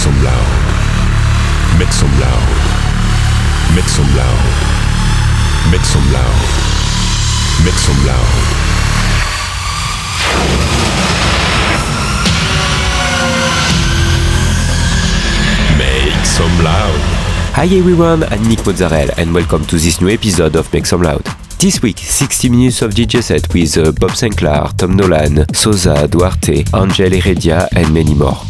Make 0.00 0.08
some 0.08 0.24
loud. 0.24 1.78
Make 1.78 1.92
some 1.92 2.20
loud. 2.20 2.48
Make 3.76 3.84
some 3.84 4.16
loud. 4.16 4.40
Make 5.70 5.84
some 5.84 6.12
loud. 6.14 6.40
Make 15.76 16.24
some 16.24 16.64
loud. 16.64 17.00
Hi 17.52 17.66
everyone, 17.66 18.24
I'm 18.24 18.48
Nick 18.48 18.64
Mozzarella 18.64 19.12
and 19.18 19.34
welcome 19.34 19.66
to 19.66 19.76
this 19.76 20.00
new 20.00 20.08
episode 20.08 20.56
of 20.56 20.72
Make 20.72 20.86
Some 20.86 21.02
Loud. 21.02 21.26
This 21.58 21.82
week, 21.82 21.98
60 21.98 22.48
minutes 22.48 22.80
of 22.80 22.92
DJ 22.92 23.22
set 23.22 23.52
with 23.52 23.76
uh, 23.76 23.92
Bob 23.92 24.12
Sinclair, 24.12 24.64
Tom 24.78 24.96
Nolan, 24.96 25.44
Sosa, 25.54 26.08
Duarte, 26.08 26.64
Angel 26.74 27.10
Heredia 27.20 27.68
and 27.76 27.92
many 27.92 28.14
more. 28.14 28.49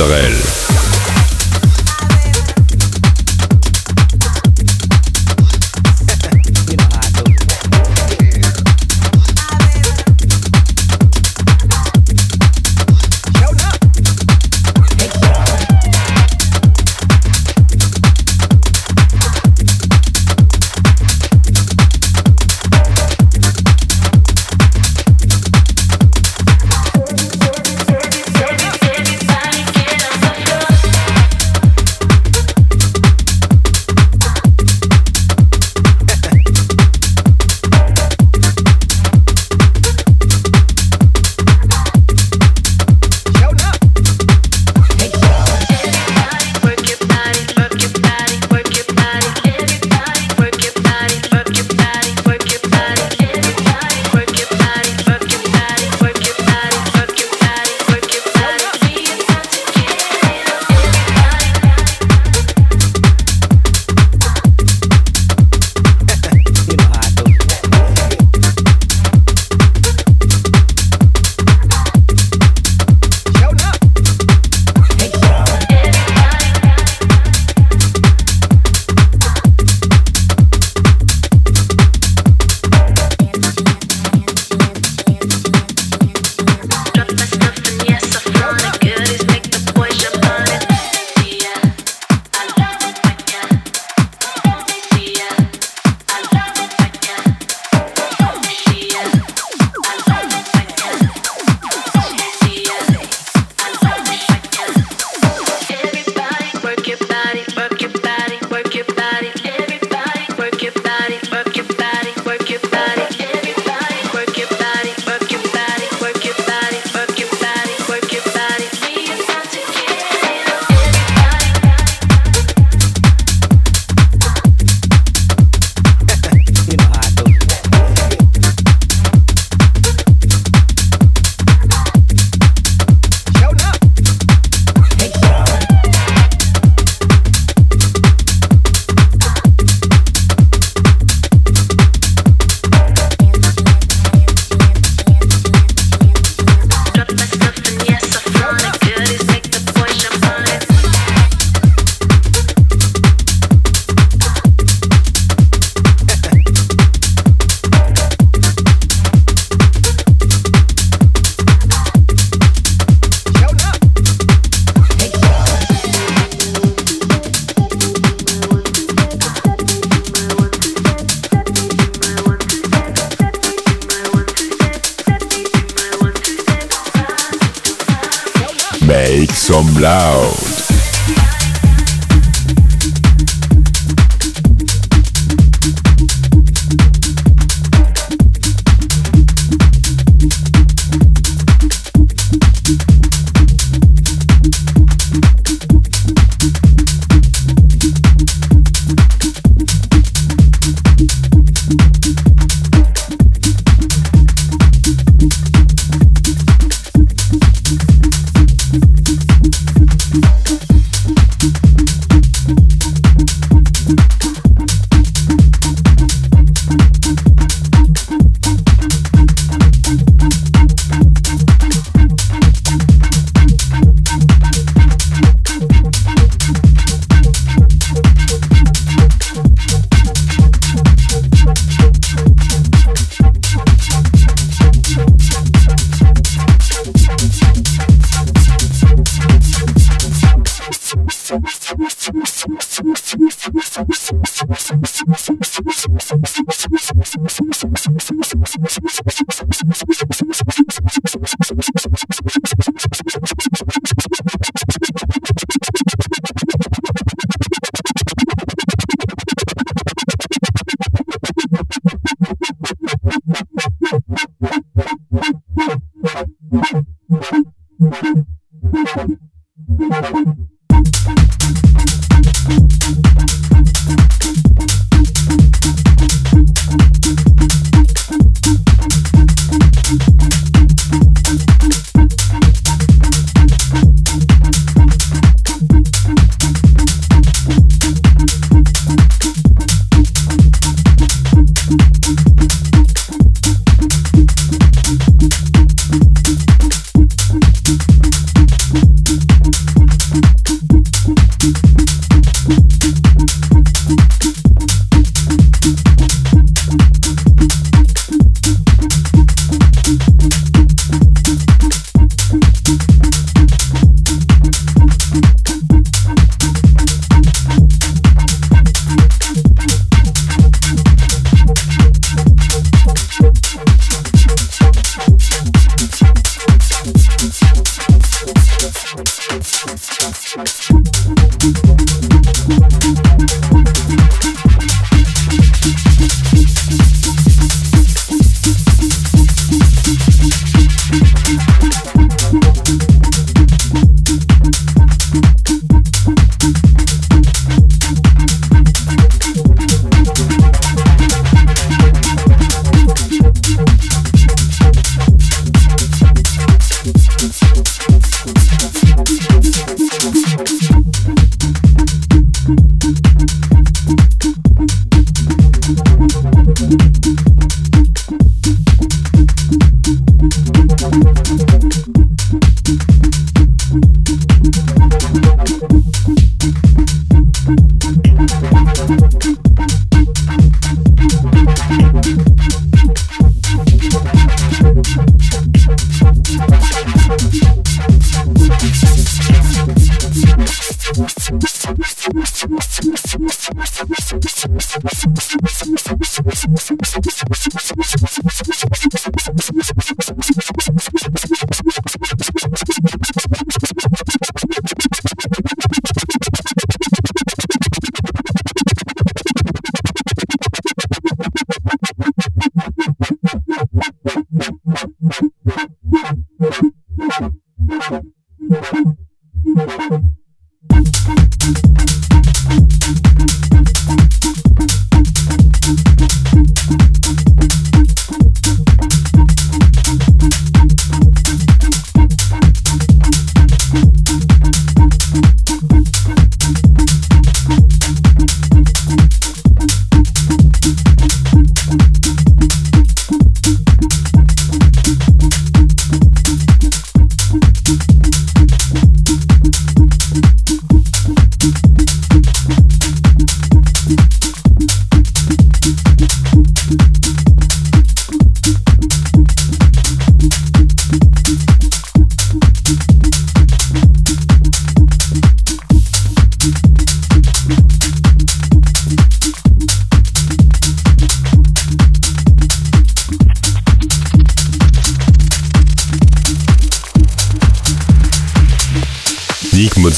Sorel. 0.00 0.69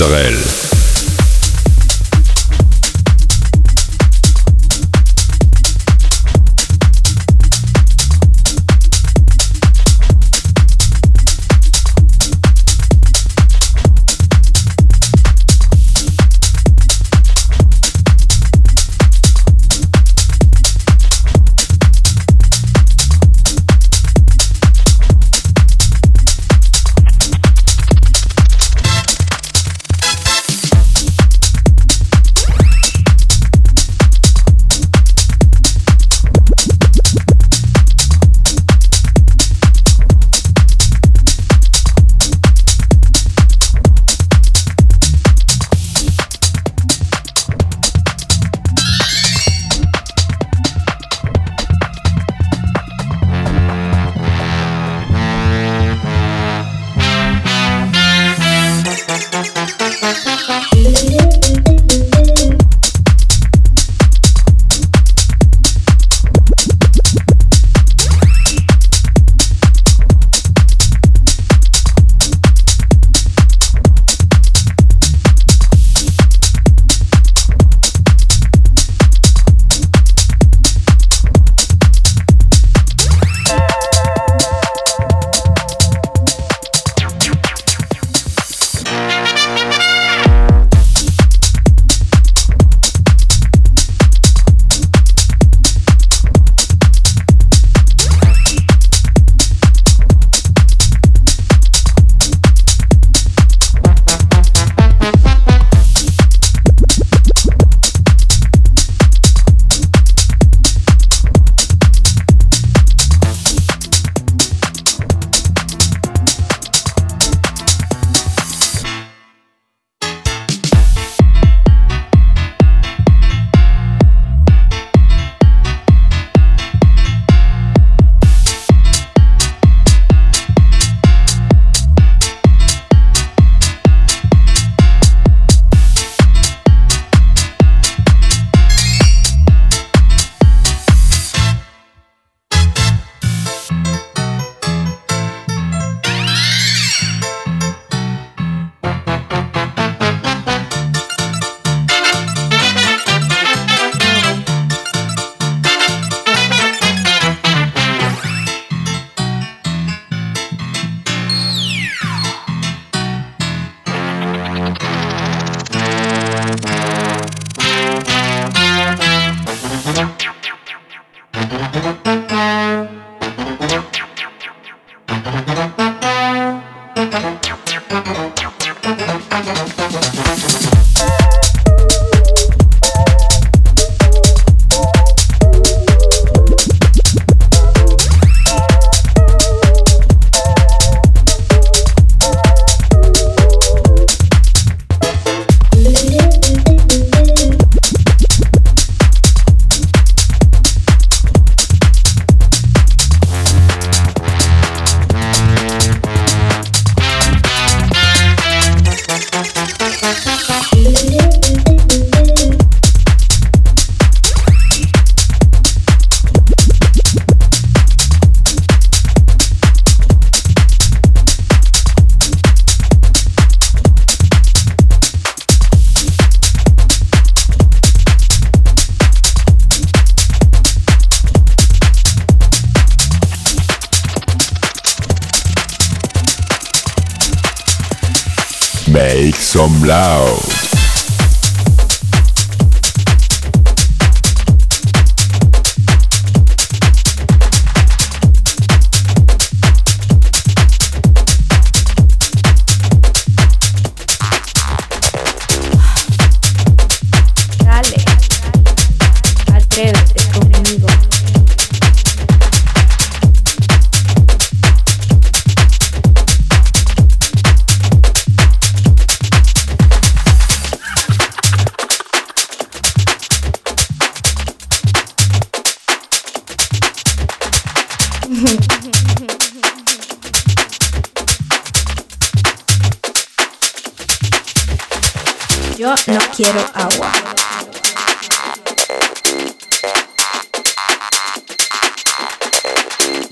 Israel. 0.02 0.62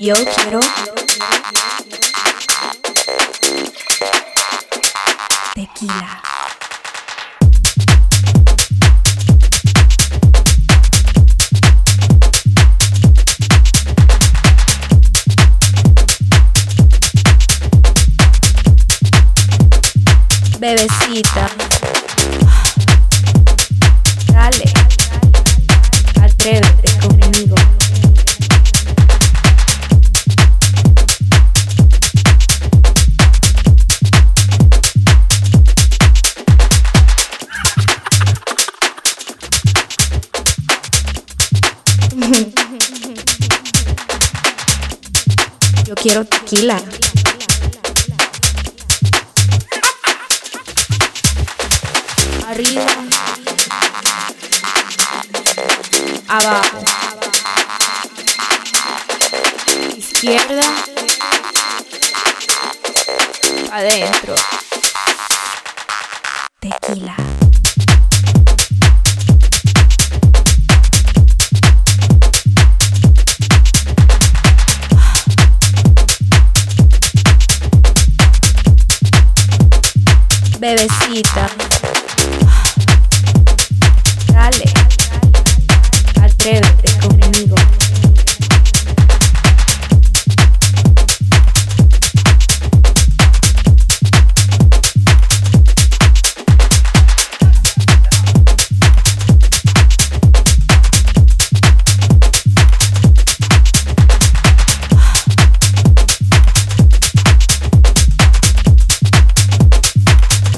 Yo 0.02 0.14
quiero 0.14 0.60
tequila. 5.54 6.22
Bebecita. 20.58 21.59
Quiero 46.00 46.24
tequila. 46.24 46.80
Arriba. 52.48 52.86
Abajo. 56.28 56.79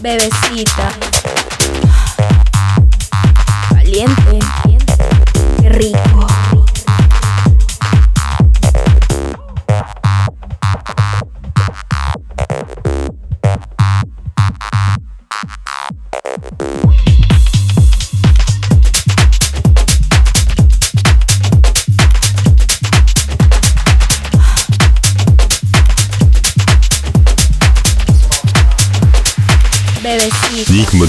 Bebecita. 0.02 1.11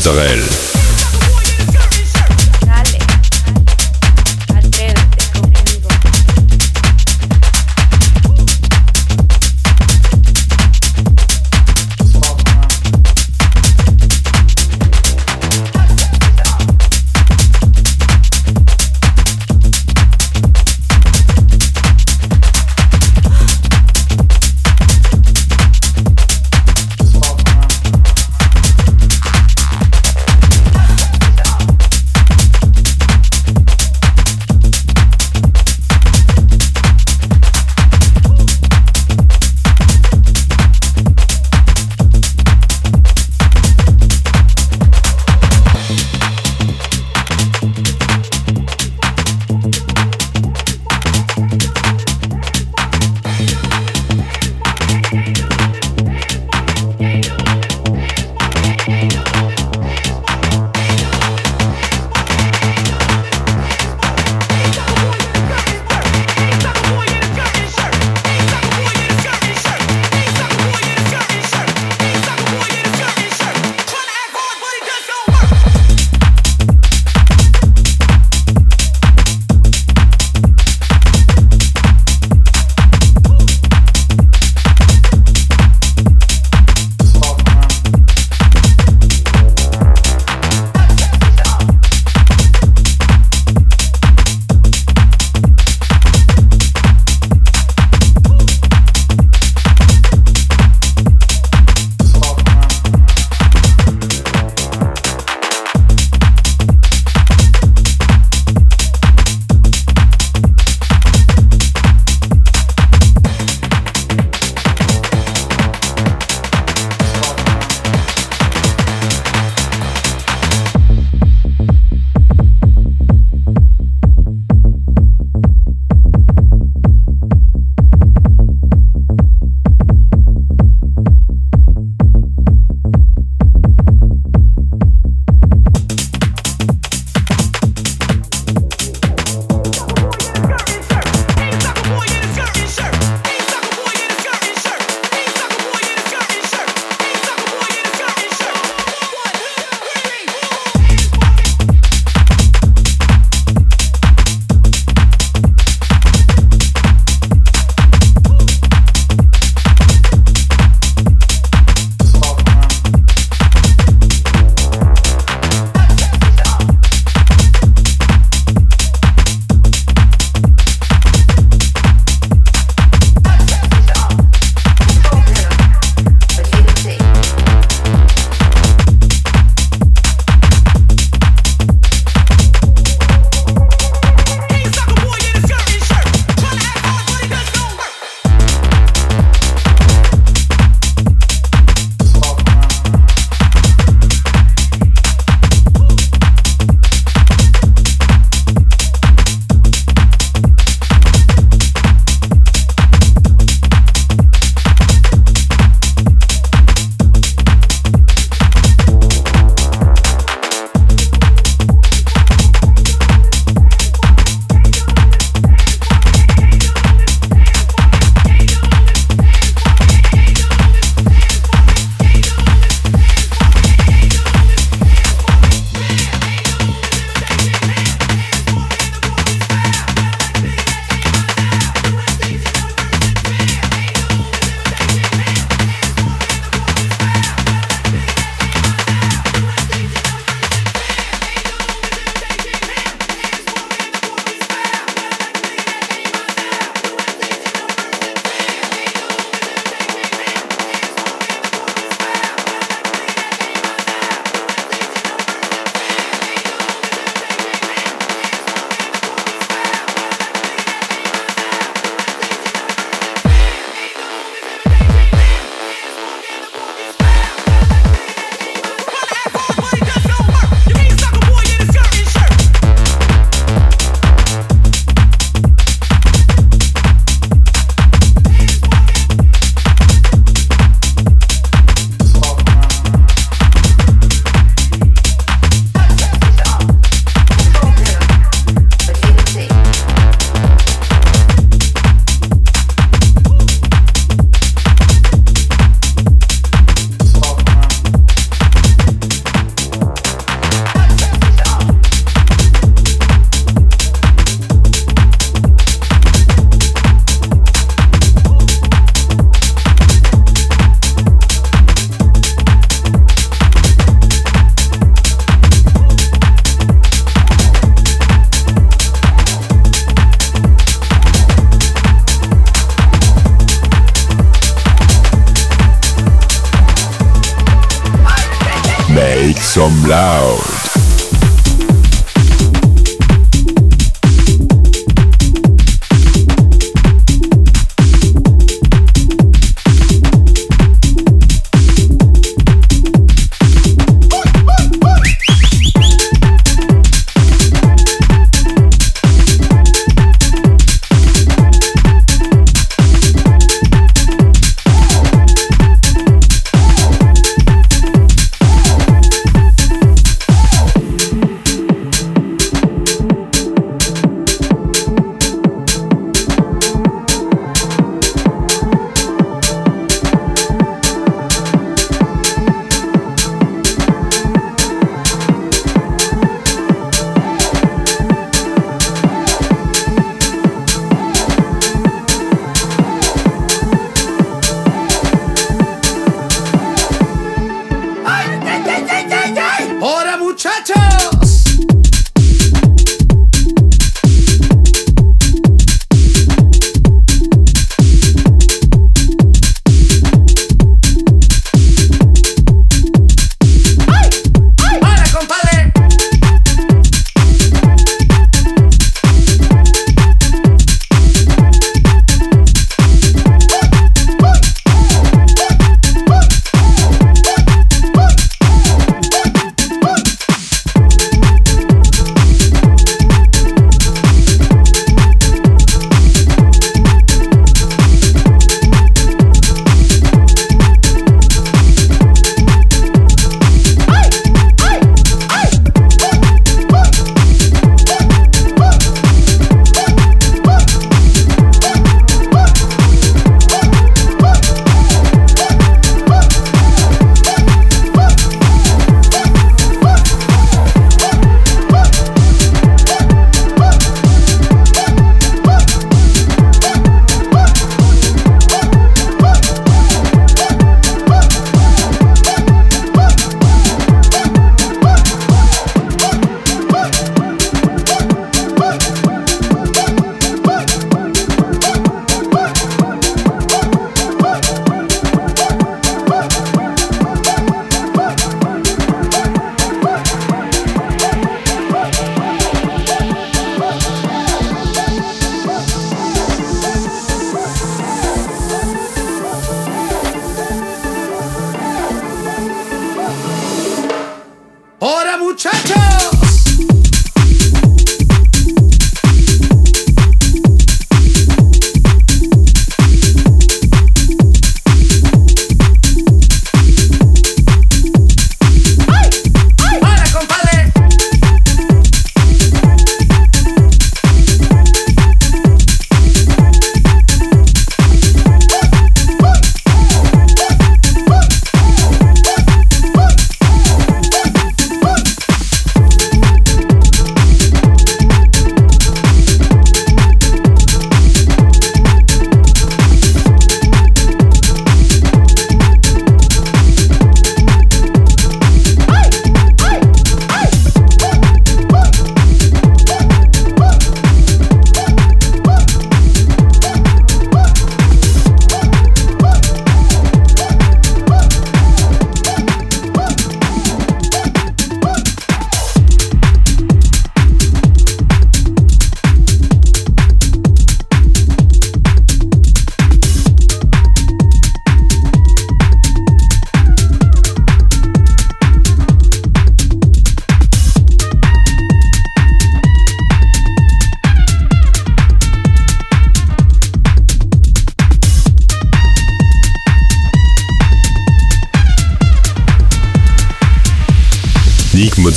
Culturelle. 0.03 0.62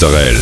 Mozzarella. 0.07 0.36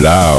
Some 0.00 0.37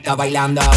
chica 0.00 0.16
bailando. 0.16 0.69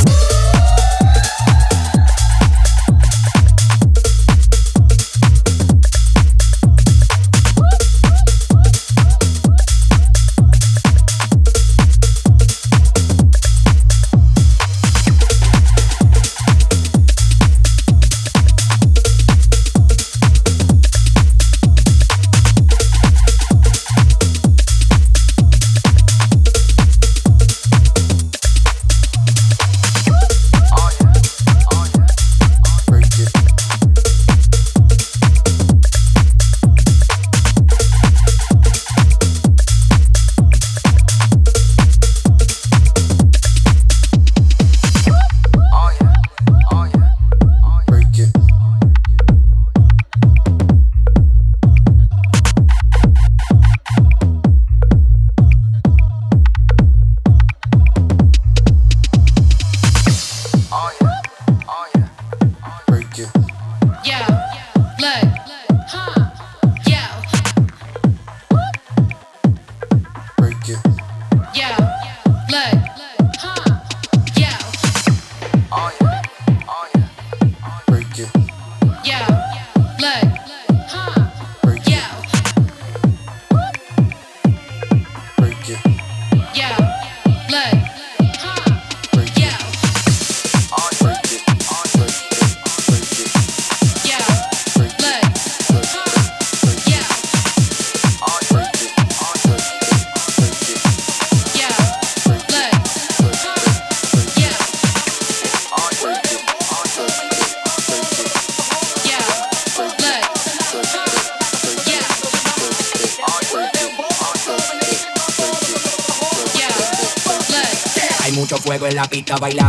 baila 119.41 119.62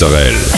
Israel. 0.00 0.57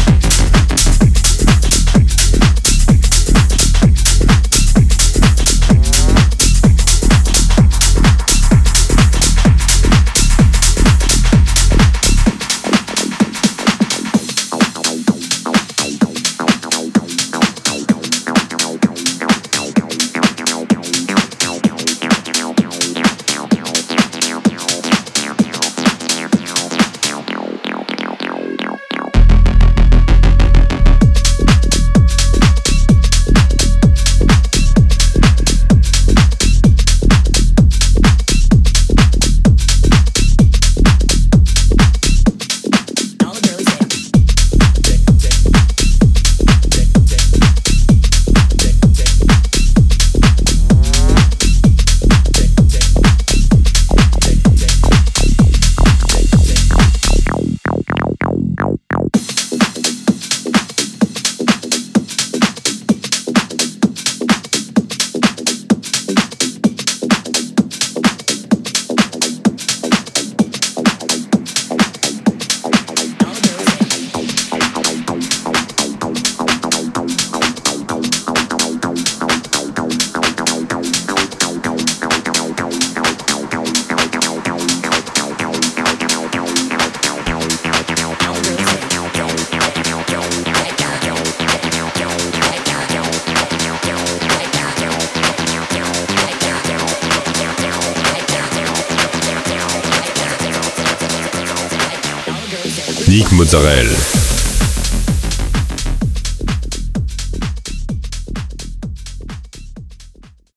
Mozzarella. 103.53 104.00